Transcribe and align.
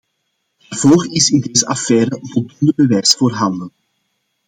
Daarvoor 0.69 1.13
is 1.13 1.29
in 1.29 1.39
deze 1.39 1.65
affaire 1.65 2.19
voldoende 2.21 2.73
bewijs 2.75 3.15
voorhanden. 3.15 3.71